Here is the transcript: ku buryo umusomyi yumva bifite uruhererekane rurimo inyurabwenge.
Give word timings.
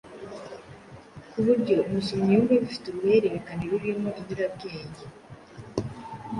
ku 1.31 1.37
buryo 1.45 1.75
umusomyi 1.87 2.31
yumva 2.33 2.53
bifite 2.63 2.85
uruhererekane 2.87 3.63
rurimo 3.71 4.09
inyurabwenge. 4.19 5.03